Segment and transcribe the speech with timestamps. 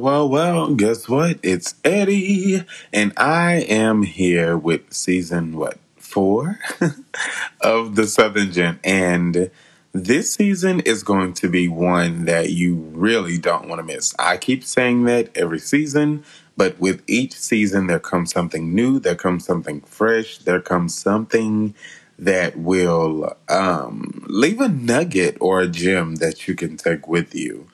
[0.00, 1.40] Well, well, guess what?
[1.42, 6.58] It's Eddie, and I am here with season what four
[7.60, 9.50] of the Southern Gent, and
[9.92, 14.14] this season is going to be one that you really don't want to miss.
[14.18, 16.24] I keep saying that every season,
[16.56, 21.74] but with each season, there comes something new, there comes something fresh, there comes something
[22.18, 27.68] that will um, leave a nugget or a gem that you can take with you.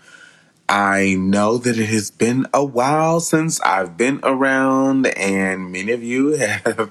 [0.69, 6.02] I know that it has been a while since I've been around, and many of
[6.02, 6.91] you have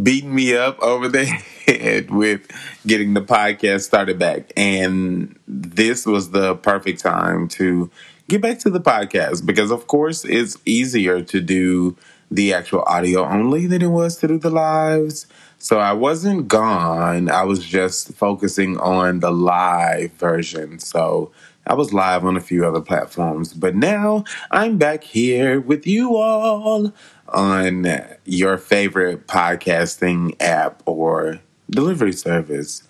[0.00, 1.24] beaten me up over the
[1.66, 2.48] head with
[2.86, 4.52] getting the podcast started back.
[4.56, 7.90] And this was the perfect time to
[8.28, 11.96] get back to the podcast because, of course, it's easier to do
[12.30, 15.26] the actual audio only than it was to do the lives.
[15.58, 17.30] So I wasn't gone.
[17.30, 20.78] I was just focusing on the live version.
[20.78, 21.32] So
[21.66, 26.16] I was live on a few other platforms, but now I'm back here with you
[26.16, 26.92] all
[27.28, 27.86] on
[28.24, 32.82] your favorite podcasting app or delivery service.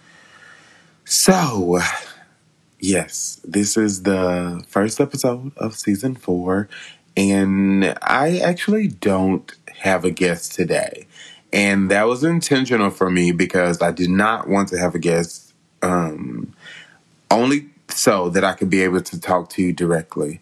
[1.04, 1.78] So,
[2.80, 6.68] yes, this is the first episode of season four,
[7.16, 11.06] and I actually don't have a guest today.
[11.52, 15.52] And that was intentional for me because I did not want to have a guest
[15.82, 16.52] um,
[17.30, 20.40] only so that I could be able to talk to you directly.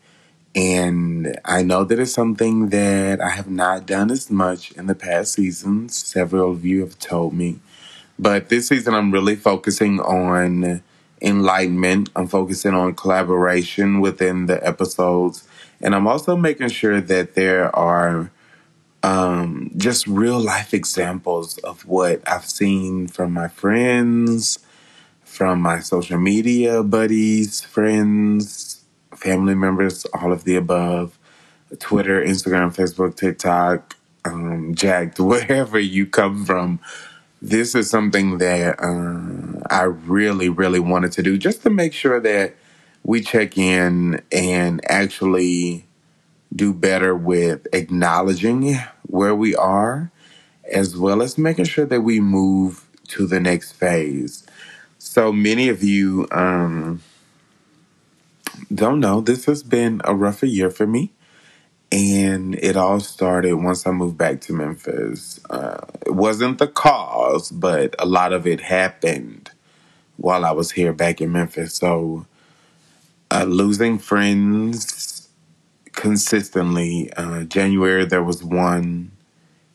[0.55, 4.94] And I know that it's something that I have not done as much in the
[4.94, 5.97] past seasons.
[5.97, 7.61] Several of you have told me.
[8.19, 10.83] But this season, I'm really focusing on
[11.22, 12.11] enlightenment.
[12.14, 15.48] I'm focusing on collaboration within the episodes.
[15.81, 18.31] And I'm also making sure that there are
[19.03, 24.59] um, just real life examples of what I've seen from my friends,
[25.33, 28.84] from my social media buddies, friends,
[29.16, 31.19] family members, all of the above
[31.78, 36.81] Twitter, Instagram, Facebook, TikTok, um, Jack'd, wherever you come from.
[37.41, 42.21] This is something that uh, I really, really wanted to do just to make sure
[42.21, 42.54] that
[43.03, 45.87] we check in and actually
[46.54, 48.76] do better with acknowledging
[49.06, 50.12] where we are,
[50.71, 54.41] as well as making sure that we move to the next phase.
[55.05, 57.03] So many of you um,
[58.73, 61.13] don't know this has been a rougher year for me.
[61.91, 65.41] And it all started once I moved back to Memphis.
[65.51, 69.51] Uh, it wasn't the cause, but a lot of it happened
[70.17, 71.75] while I was here back in Memphis.
[71.75, 72.27] So,
[73.31, 75.29] uh, losing friends,
[75.93, 77.13] consistently.
[77.15, 79.13] Uh, January there was one,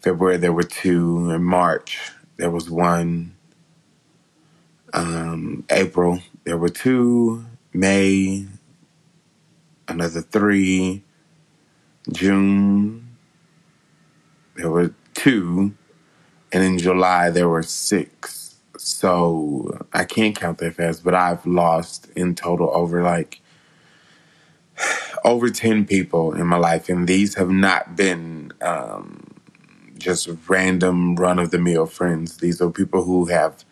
[0.02, 3.37] February there were two, in March there was one,
[4.98, 8.48] um, April there were two, May
[9.88, 11.04] another three,
[12.12, 13.18] June
[14.56, 15.74] there were two,
[16.52, 18.56] and in July there were six.
[18.78, 23.42] So I can't count that fast, but I've lost in total over like
[25.26, 29.36] over 10 people in my life, and these have not been um,
[29.98, 32.38] just random run of the mill friends.
[32.38, 33.66] These are people who have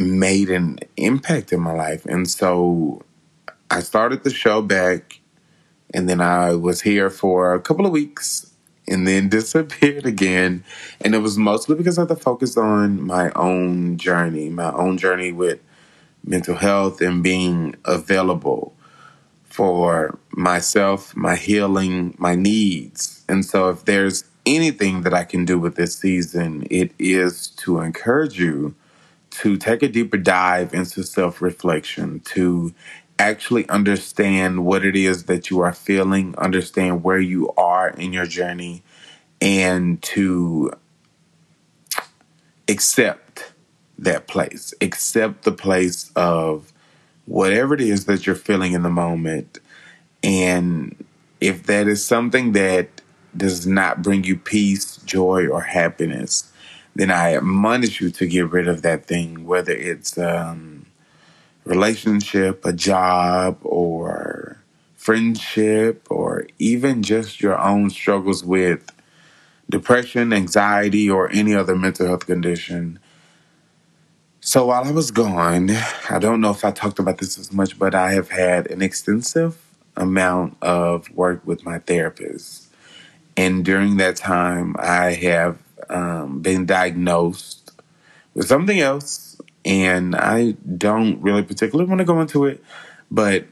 [0.00, 2.06] made an impact in my life.
[2.06, 3.02] And so
[3.70, 5.20] I started the show back,
[5.92, 8.52] and then I was here for a couple of weeks
[8.88, 10.64] and then disappeared again.
[11.00, 14.98] And it was mostly because I had to focus on my own journey, my own
[14.98, 15.60] journey with
[16.24, 18.74] mental health and being available
[19.44, 23.24] for myself, my healing, my needs.
[23.28, 27.80] And so, if there's anything that I can do with this season, it is to
[27.80, 28.74] encourage you
[29.30, 32.74] to take a deeper dive into self reflection, to
[33.18, 38.26] actually understand what it is that you are feeling, understand where you are in your
[38.26, 38.82] journey,
[39.40, 40.72] and to
[42.68, 43.52] accept
[43.98, 46.72] that place, accept the place of
[47.26, 49.58] whatever it is that you're feeling in the moment.
[50.22, 51.04] And
[51.40, 53.02] if that is something that
[53.36, 56.49] does not bring you peace, joy, or happiness,
[56.94, 60.86] then I admonish you to get rid of that thing, whether it's um,
[61.64, 64.58] relationship, a job, or
[64.96, 68.90] friendship, or even just your own struggles with
[69.68, 72.98] depression, anxiety, or any other mental health condition.
[74.40, 75.70] So while I was gone,
[76.10, 78.82] I don't know if I talked about this as much, but I have had an
[78.82, 79.58] extensive
[79.96, 82.68] amount of work with my therapist.
[83.36, 85.58] And during that time, I have
[85.90, 87.72] um, been diagnosed
[88.34, 89.40] with something else.
[89.64, 92.64] And I don't really particularly want to go into it,
[93.10, 93.44] but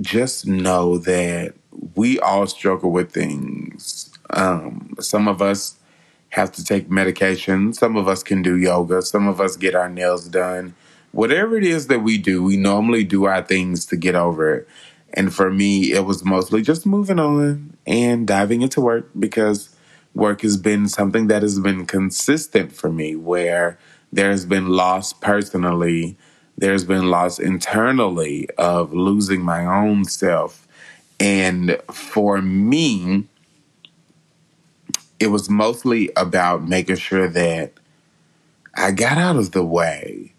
[0.00, 1.54] just know that
[1.94, 4.10] we all struggle with things.
[4.30, 5.78] Um, some of us
[6.30, 7.74] have to take medication.
[7.74, 9.02] Some of us can do yoga.
[9.02, 10.74] Some of us get our nails done.
[11.12, 14.68] Whatever it is that we do, we normally do our things to get over it.
[15.12, 19.71] And for me, it was mostly just moving on and diving into work because
[20.14, 23.78] work has been something that has been consistent for me where
[24.12, 26.16] there's been loss personally,
[26.56, 30.66] there's been loss internally of losing my own self.
[31.18, 33.26] And for me,
[35.18, 37.72] it was mostly about making sure that
[38.74, 40.32] I got out of the way.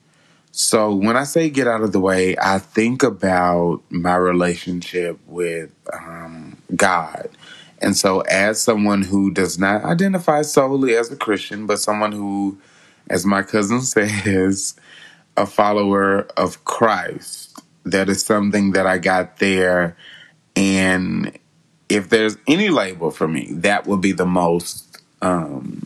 [0.51, 5.71] So when I say get out of the way, I think about my relationship with
[5.91, 7.29] um, God.
[7.83, 12.57] And so, as someone who does not identify solely as a Christian, but someone who,
[13.09, 14.75] as my cousin says,
[15.35, 19.97] a follower of Christ, that is something that I got there.
[20.55, 21.37] And
[21.89, 25.85] if there's any label for me, that would be the most um,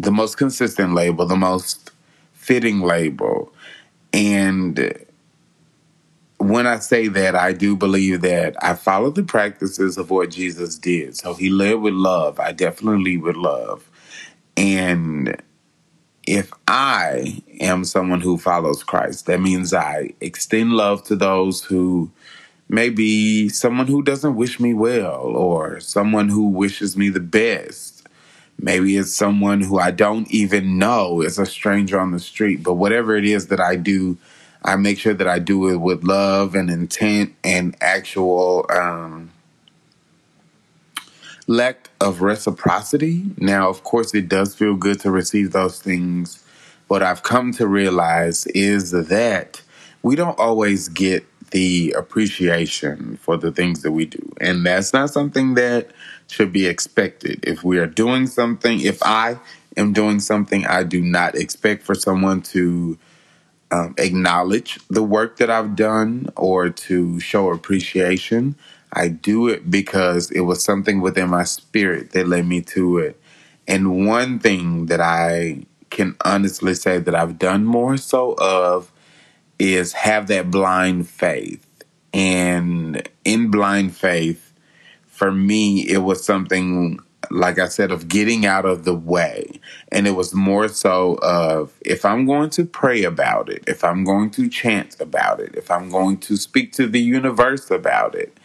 [0.00, 1.90] the most consistent label, the most
[2.32, 3.52] fitting label.
[4.12, 5.03] And
[6.50, 10.76] when I say that, I do believe that I follow the practices of what Jesus
[10.76, 11.16] did.
[11.16, 12.38] So he led with love.
[12.38, 13.90] I definitely lead with love.
[14.56, 15.40] And
[16.26, 22.10] if I am someone who follows Christ, that means I extend love to those who
[22.68, 28.06] maybe someone who doesn't wish me well or someone who wishes me the best.
[28.58, 32.62] Maybe it's someone who I don't even know is a stranger on the street.
[32.62, 34.16] But whatever it is that I do,
[34.64, 39.30] I make sure that I do it with love and intent and actual um,
[41.46, 43.24] lack of reciprocity.
[43.36, 46.42] Now, of course, it does feel good to receive those things.
[46.88, 49.60] What I've come to realize is that
[50.02, 54.32] we don't always get the appreciation for the things that we do.
[54.40, 55.90] And that's not something that
[56.26, 57.44] should be expected.
[57.46, 59.38] If we are doing something, if I
[59.76, 62.98] am doing something, I do not expect for someone to
[63.74, 68.56] um, acknowledge the work that I've done or to show appreciation.
[68.92, 73.20] I do it because it was something within my spirit that led me to it.
[73.66, 78.92] And one thing that I can honestly say that I've done more so of
[79.58, 81.66] is have that blind faith.
[82.12, 84.52] And in blind faith,
[85.06, 87.00] for me, it was something,
[87.30, 89.60] like I said, of getting out of the way.
[89.90, 94.04] And it was more so of if I'm going to pray about it, if I'm
[94.04, 98.36] going to chant about it, if I'm going to speak to the universe about it,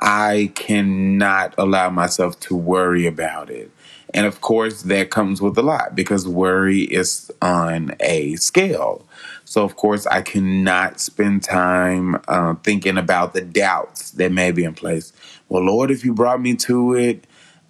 [0.00, 3.70] I cannot allow myself to worry about it.
[4.12, 9.06] And of course, that comes with a lot because worry is on a scale.
[9.44, 14.64] So, of course, I cannot spend time uh, thinking about the doubts that may be
[14.64, 15.12] in place.
[15.48, 17.24] Well, Lord, if you brought me to it,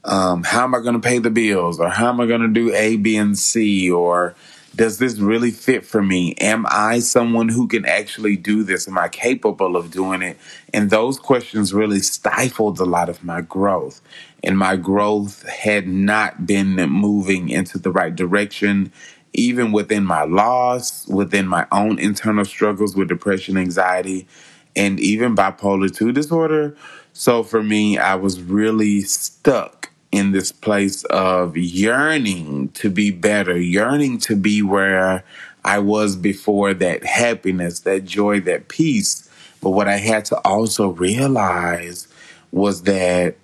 [0.05, 1.79] um, how am I going to pay the bills?
[1.81, 3.91] Or how am I going to do A, B, and C?
[3.91, 4.35] Or
[4.75, 6.35] does this really fit for me?
[6.41, 8.89] Am I someone who can actually do this?
[8.89, 10.39] Am I capable of doing it?
[10.73, 14.01] And those questions really stifled a lot of my growth.
[14.43, 18.93] And my growth had not been moving into the right direction
[19.33, 24.27] even within my loss, within my own internal struggles with depression, anxiety,
[24.75, 26.77] and even bipolar 2 disorder.
[27.13, 29.80] So for me, I was really stuck
[30.13, 35.25] in this place of yearning to be better, yearning to be where
[35.65, 39.29] I was before that happiness, that joy, that peace.
[39.63, 42.09] But what I had to also realize
[42.51, 43.37] was that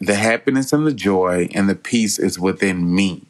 [0.00, 3.22] the happiness and the joy and the peace is within me.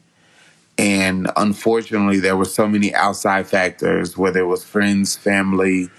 [0.77, 5.89] And unfortunately, there were so many outside factors, whether it was friends, family,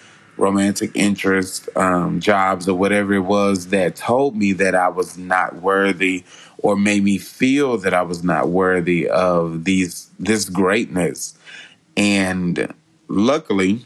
[0.40, 5.56] romantic interest, um, jobs, or whatever it was, that told me that I was not
[5.56, 6.24] worthy
[6.58, 11.36] or made me feel that I was not worthy of these this greatness.
[11.96, 12.72] And
[13.08, 13.84] luckily,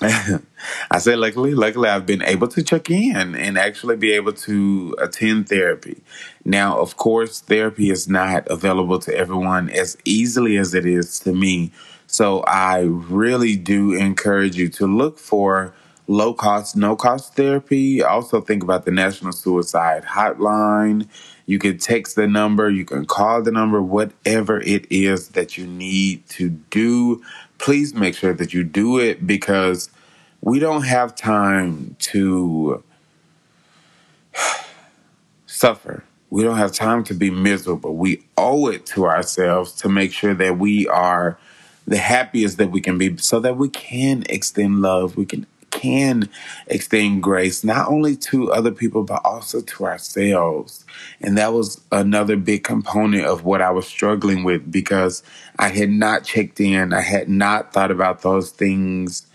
[0.02, 4.94] I say luckily, luckily I've been able to check in and actually be able to
[4.98, 6.02] attend therapy.
[6.44, 11.34] Now, of course, therapy is not available to everyone as easily as it is to
[11.34, 11.72] me.
[12.10, 15.74] So I really do encourage you to look for
[16.08, 18.02] low cost, no cost therapy.
[18.02, 21.06] Also think about the National Suicide Hotline.
[21.46, 25.66] You can text the number, you can call the number, whatever it is that you
[25.66, 27.22] need to do
[27.60, 29.90] please make sure that you do it because
[30.40, 32.82] we don't have time to
[35.46, 36.02] suffer.
[36.30, 37.94] We don't have time to be miserable.
[37.94, 41.38] We owe it to ourselves to make sure that we are
[41.86, 46.28] the happiest that we can be so that we can extend love, we can can
[46.66, 50.84] extend grace not only to other people, but also to ourselves.
[51.20, 55.22] And that was another big component of what I was struggling with because
[55.58, 56.92] I had not checked in.
[56.92, 59.26] I had not thought about those things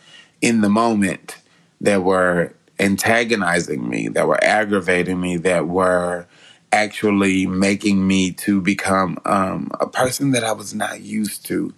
[0.41, 1.37] in the moment
[1.81, 6.27] that were antagonizing me, that were aggravating me, that were
[6.71, 11.73] actually making me to become um, a person that I was not used to.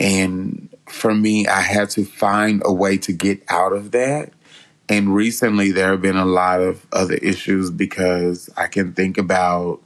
[0.00, 4.32] And for me, I had to find a way to get out of that.
[4.88, 9.82] And recently, there have been a lot of other issues because I can think about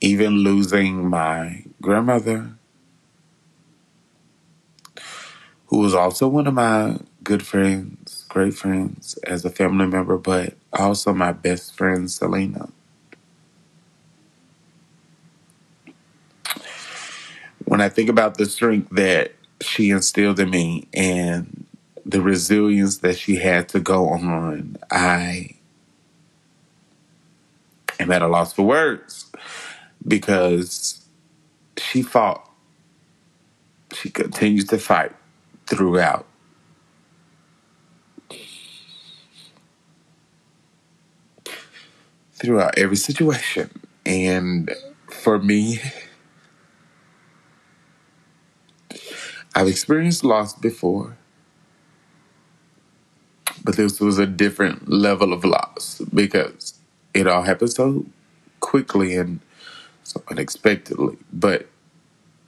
[0.00, 2.52] even losing my grandmother,
[5.66, 10.54] who was also one of my good friends, great friends as a family member, but
[10.72, 12.68] also my best friend, Selena.
[17.78, 21.64] When I think about the strength that she instilled in me and
[22.04, 25.50] the resilience that she had to go on, I
[28.00, 29.30] am at a loss for words
[30.06, 31.04] because
[31.76, 32.50] she fought.
[33.92, 35.12] She continues to fight
[35.68, 36.26] throughout.
[42.32, 43.70] Throughout every situation.
[44.04, 44.74] And
[45.06, 45.80] for me,
[49.58, 51.16] I've experienced loss before,
[53.64, 56.78] but this was a different level of loss because
[57.12, 58.06] it all happened so
[58.60, 59.40] quickly and
[60.04, 61.16] so unexpectedly.
[61.32, 61.66] But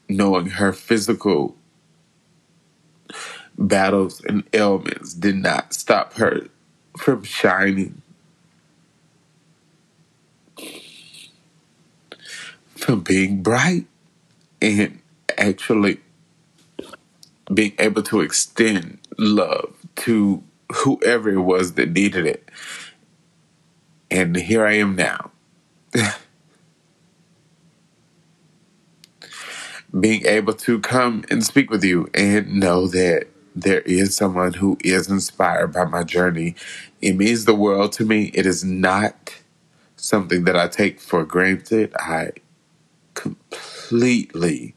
[0.09, 1.57] knowing her physical
[3.59, 6.47] battles and ailments did not stop her
[6.97, 8.03] from shining,
[12.77, 13.87] from being bright,
[14.63, 15.01] and
[15.37, 15.99] actually
[17.53, 20.43] being able to extend love to
[20.73, 22.49] whoever it was that needed it.
[24.11, 25.31] And here I am now.
[30.01, 33.27] being able to come and speak with you and know that
[33.57, 36.55] there is someone who is inspired by my journey.
[37.03, 38.31] It means the world to me.
[38.35, 39.35] It is not
[39.97, 41.93] something that I take for granted.
[41.99, 42.33] I
[43.15, 44.75] completely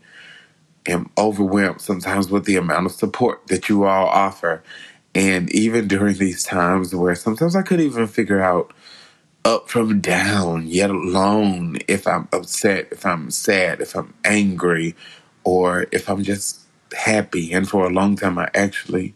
[0.88, 4.64] am overwhelmed sometimes with the amount of support that you all offer.
[5.16, 8.74] And even during these times where sometimes I couldn't even figure out
[9.46, 14.96] up from down, yet alone if I'm upset, if I'm sad, if I'm angry,
[15.44, 16.62] or if I'm just
[16.96, 17.52] happy.
[17.54, 19.14] And for a long time, I actually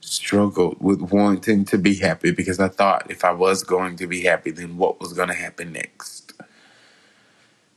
[0.00, 4.22] struggled with wanting to be happy because I thought if I was going to be
[4.22, 6.32] happy, then what was going to happen next?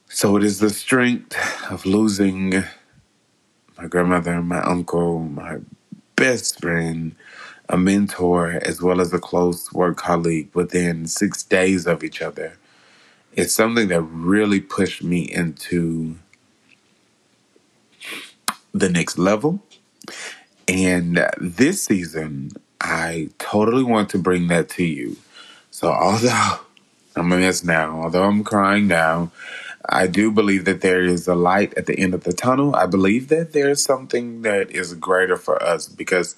[0.08, 1.36] So it is the strength
[1.72, 2.64] of losing
[3.80, 5.58] my grandmother, my uncle, my
[6.18, 7.16] best friend,
[7.70, 12.58] a mentor, as well as a close work colleague within six days of each other.
[13.34, 16.18] It's something that really pushed me into
[18.74, 19.62] the next level.
[20.68, 25.16] And this season, I totally want to bring that to you.
[25.72, 26.60] So, although
[27.16, 29.32] I'm a mess now, although I'm crying now,
[29.90, 32.76] I do believe that there is a light at the end of the tunnel.
[32.76, 36.36] I believe that there's something that is greater for us because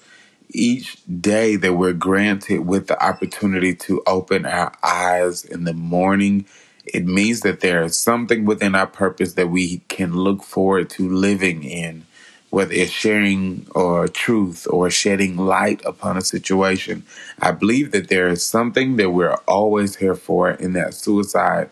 [0.50, 6.46] each day that we're granted with the opportunity to open our eyes in the morning,
[6.86, 11.08] it means that there is something within our purpose that we can look forward to
[11.08, 12.06] living in,
[12.50, 17.04] whether it's sharing or truth or shedding light upon a situation.
[17.40, 21.70] I believe that there is something that we're always here for, and that suicide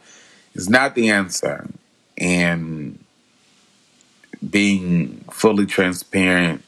[0.54, 1.69] is not the answer.
[2.19, 2.99] And
[4.49, 6.62] being fully transparent,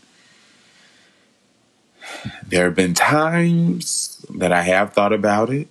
[2.47, 5.69] there have been times that I have thought about it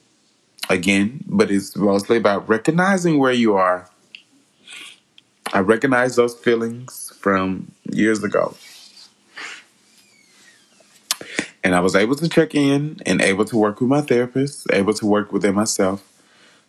[0.69, 3.89] again, but it's mostly about recognizing where you are.
[5.53, 8.55] I recognize those feelings from years ago.
[11.63, 14.93] And I was able to check in and able to work with my therapist, able
[14.95, 16.10] to work within myself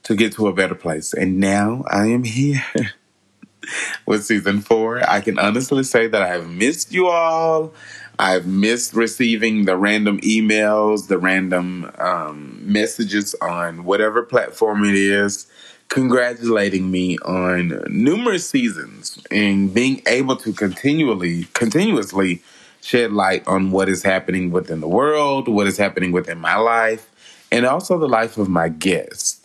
[0.05, 1.13] to get to a better place.
[1.13, 2.65] And now I am here
[4.07, 5.09] with season four.
[5.09, 7.73] I can honestly say that I have missed you all.
[8.19, 15.47] I've missed receiving the random emails, the random um, messages on whatever platform it is,
[15.89, 22.43] congratulating me on numerous seasons and being able to continually, continuously
[22.81, 27.11] shed light on what is happening within the world, what is happening within my life,
[27.51, 29.42] and also the life of my guests.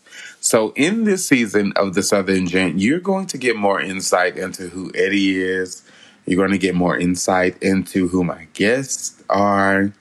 [0.48, 4.70] So, in this season of the Southern Gent, you're going to get more insight into
[4.70, 5.84] who Eddie is.
[6.26, 9.92] You're going to get more insight into who my guests are.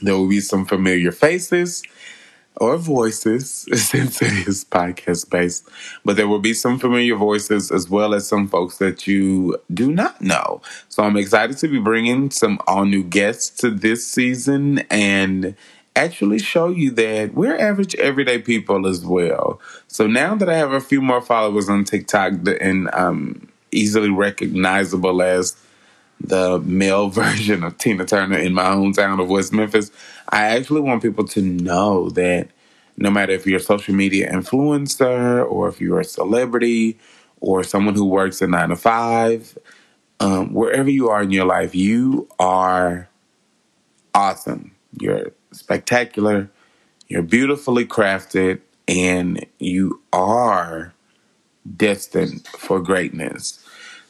[0.00, 1.82] There will be some familiar faces
[2.56, 5.68] or voices since it is podcast based,
[6.02, 9.92] but there will be some familiar voices as well as some folks that you do
[9.92, 10.62] not know.
[10.88, 15.54] So I'm excited to be bringing some all new guests to this season and
[15.96, 19.60] actually show you that we're average everyday people as well.
[19.88, 25.22] So now that I have a few more followers on TikTok and um, easily recognizable
[25.22, 25.56] as
[26.20, 29.90] the male version of Tina Turner in my hometown of West Memphis,
[30.28, 32.48] I actually want people to know that
[32.98, 36.98] no matter if you're a social media influencer or if you're a celebrity
[37.40, 39.58] or someone who works a nine to five,
[40.20, 43.08] um, wherever you are in your life, you are
[44.14, 44.72] awesome.
[44.98, 46.50] You're spectacular.
[47.08, 50.94] You're beautifully crafted and you are
[51.76, 53.62] destined for greatness.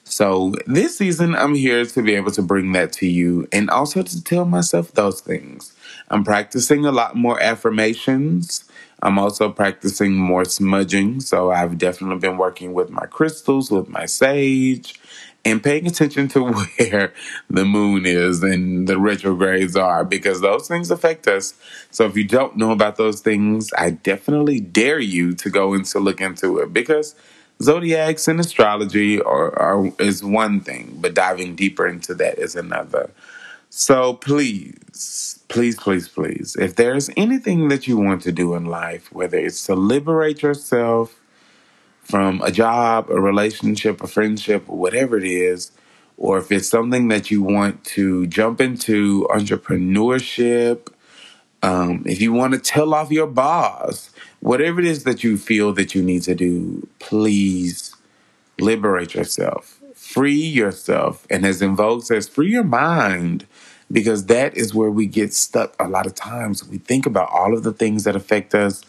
[0.05, 4.03] So this season, I'm here to be able to bring that to you and also
[4.03, 5.75] to tell myself those things.
[6.09, 8.65] I'm practicing a lot more affirmations.
[9.03, 11.21] I'm also practicing more smudging.
[11.21, 15.01] So I've definitely been working with my crystals, with my sage,
[15.47, 16.43] and paying attention to
[16.79, 17.13] where
[17.49, 21.55] the moon is and the retrogrades are because those things affect us.
[21.93, 25.85] So if you don't know about those things, I definitely dare you to go and
[25.87, 27.15] to look into it because
[27.63, 33.11] zodiacs and astrology are, are, is one thing, but diving deeper into that is another.
[33.71, 39.13] So please, please, please, please, if there's anything that you want to do in life,
[39.13, 41.21] whether it's to liberate yourself
[42.07, 45.73] from a job, a relationship, a friendship, whatever it is,
[46.17, 50.89] or if it's something that you want to jump into entrepreneurship,
[51.63, 54.11] um, if you want to tell off your boss,
[54.41, 57.95] whatever it is that you feel that you need to do, please
[58.61, 61.27] liberate yourself, free yourself.
[61.29, 63.47] And as En Vogue says, free your mind
[63.91, 66.67] because that is where we get stuck a lot of times.
[66.67, 68.83] We think about all of the things that affect us.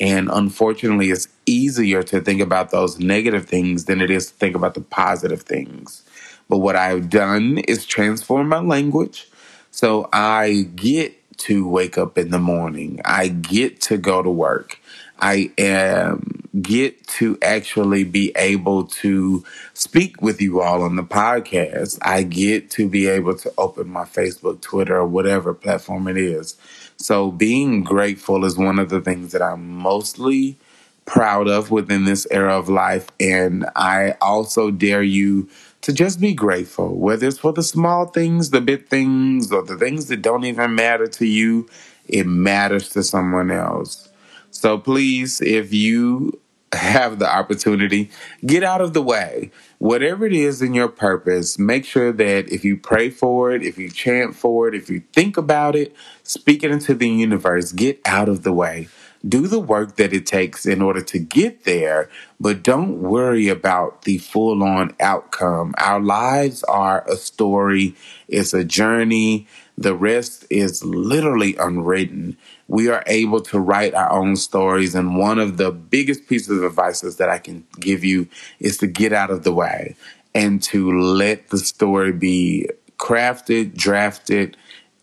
[0.00, 4.56] And unfortunately, it's easier to think about those negative things than it is to think
[4.56, 6.02] about the positive things.
[6.48, 9.28] But what I've done is transform my language.
[9.70, 13.00] So I get to wake up in the morning.
[13.04, 14.78] I get to go to work.
[15.18, 21.98] I am get to actually be able to speak with you all on the podcast.
[22.02, 26.56] I get to be able to open my Facebook, Twitter, or whatever platform it is.
[27.04, 30.56] So being grateful is one of the things that I'm mostly
[31.04, 33.08] proud of within this era of life.
[33.20, 35.46] And I also dare you
[35.82, 39.76] to just be grateful, whether it's for the small things, the big things, or the
[39.76, 41.68] things that don't even matter to you,
[42.08, 44.08] it matters to someone else.
[44.50, 46.40] So please, if you
[46.76, 48.10] have the opportunity,
[48.44, 49.50] get out of the way.
[49.78, 53.78] Whatever it is in your purpose, make sure that if you pray for it, if
[53.78, 58.00] you chant for it, if you think about it, speak it into the universe, get
[58.04, 58.88] out of the way
[59.26, 64.02] do the work that it takes in order to get there, but don't worry about
[64.02, 65.74] the full on outcome.
[65.78, 67.94] Our lives are a story,
[68.28, 69.46] it's a journey.
[69.76, 72.36] The rest is literally unwritten.
[72.68, 74.94] We are able to write our own stories.
[74.94, 78.86] And one of the biggest pieces of advice that I can give you is to
[78.86, 79.96] get out of the way
[80.34, 84.56] and to let the story be crafted, drafted.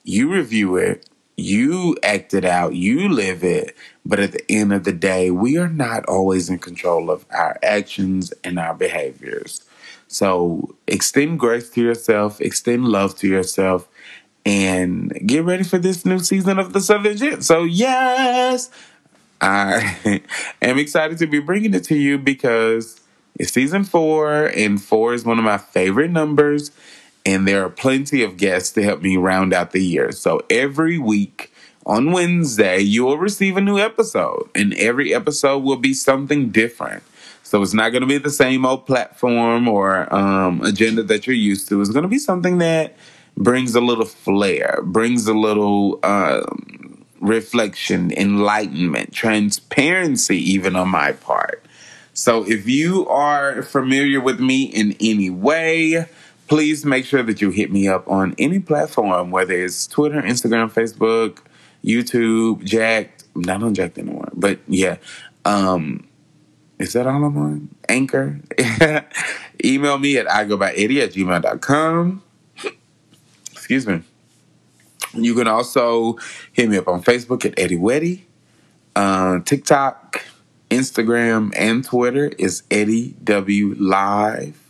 [0.04, 3.76] You review it, you act it out, you live it.
[4.06, 7.58] But at the end of the day, we are not always in control of our
[7.62, 9.62] actions and our behaviors.
[10.08, 13.88] So extend grace to yourself, extend love to yourself,
[14.46, 17.44] and get ready for this new season of the Southern Gent.
[17.44, 18.70] So, yes,
[19.40, 20.22] I
[20.62, 23.02] am excited to be bringing it to you because
[23.36, 26.72] it's season four, and four is one of my favorite numbers
[27.26, 30.12] and there are plenty of guests to help me round out the year.
[30.12, 31.54] So every week
[31.86, 37.04] on Wednesday, you will receive a new episode, and every episode will be something different.
[37.44, 41.36] So it's not going to be the same old platform or um, agenda that you're
[41.36, 41.82] used to.
[41.82, 42.96] It's going to be something that
[43.38, 51.66] brings a little flair, brings a little um, reflection, enlightenment, transparency, even on my part.
[52.14, 56.08] So if you are familiar with me in any way,
[56.48, 60.72] please make sure that you hit me up on any platform, whether it's Twitter, Instagram,
[60.72, 61.40] Facebook,
[61.84, 63.24] YouTube, Jack'd.
[63.36, 64.98] I'm not on Jack'd anymore, but yeah.
[65.46, 66.08] Um,
[66.80, 67.70] is that all I'm on?
[67.88, 68.42] Anchor.
[69.64, 72.24] Email me at I go by Eddie at gmail.com.
[73.72, 74.04] Excuse me.
[75.14, 76.18] You can also
[76.52, 78.24] hit me up on Facebook at Eddie Weddy.
[78.98, 80.26] Uh, TikTok,
[80.70, 84.62] Instagram, and Twitter is Eddie W Live.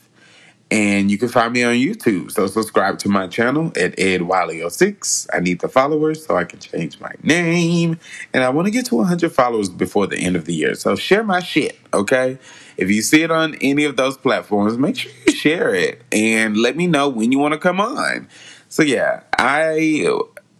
[0.69, 2.31] And you can find me on YouTube.
[2.31, 5.27] So subscribe to my channel at Ed Wiley06.
[5.33, 7.97] I need the followers so I can change my name.
[8.35, 10.75] And I want to get to 100 followers before the end of the year.
[10.75, 12.37] So share my shit, okay?
[12.77, 16.55] If you see it on any of those platforms, make sure you share it and
[16.55, 18.29] let me know when you want to come on.
[18.71, 20.07] So yeah, I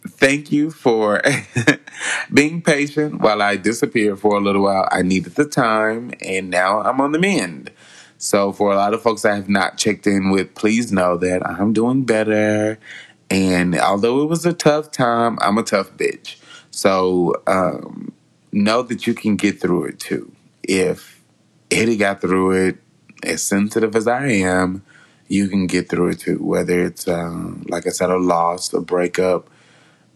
[0.06, 1.22] thank you for
[2.34, 4.86] being patient while I disappeared for a little while.
[4.92, 7.70] I needed the time and now I'm on the mend.
[8.18, 11.40] So for a lot of folks I have not checked in with, please know that
[11.48, 12.78] I'm doing better.
[13.30, 16.36] And although it was a tough time, I'm a tough bitch.
[16.70, 18.12] So um,
[18.52, 20.30] know that you can get through it too.
[20.62, 21.22] If
[21.70, 22.76] Eddie got through it,
[23.22, 24.82] as sensitive as I am,
[25.32, 26.38] you can get through it too.
[26.40, 29.48] Whether it's, um, like I said, a loss, a breakup,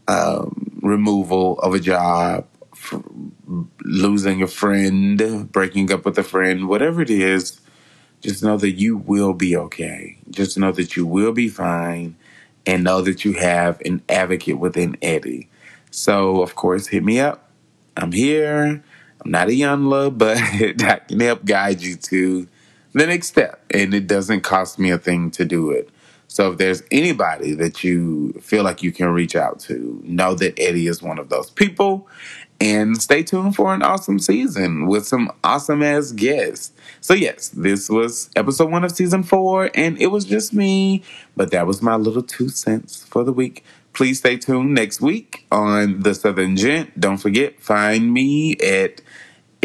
[0.09, 2.46] um, removal of a job,
[3.83, 7.61] losing a friend, breaking up with a friend, whatever it is,
[8.20, 10.18] just know that you will be okay.
[10.31, 12.16] Just know that you will be fine
[12.66, 15.48] and know that you have an advocate within Eddie.
[15.90, 17.50] So, of course, hit me up.
[17.96, 18.85] I'm here.
[19.24, 22.48] I'm not Iyanla, but I can help guide you to
[22.97, 23.63] the next step.
[23.71, 25.91] And it doesn't cost me a thing to do it.
[26.29, 30.59] So if there's anybody that you feel like you can reach out to, know that
[30.59, 32.09] Eddie is one of those people.
[32.59, 36.73] And stay tuned for an awesome season with some awesome ass guests.
[37.03, 41.03] So, yes, this was episode one of season four, and it was just me,
[41.37, 43.63] but that was my little two cents for the week.
[43.93, 46.99] Please stay tuned next week on The Southern Gent.
[46.99, 49.03] Don't forget, find me at